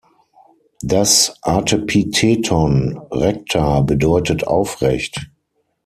Das 0.81 1.35
Artepitheton 1.43 2.99
"recta" 3.11 3.81
bedeutet 3.81 4.47
aufrecht. 4.47 5.29